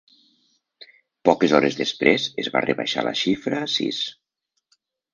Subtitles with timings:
[1.29, 4.05] Poques hores després, es va rebaixar la xifra a sis.